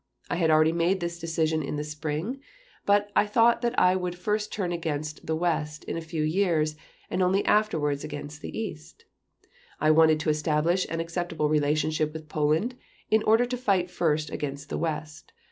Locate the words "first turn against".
4.17-5.27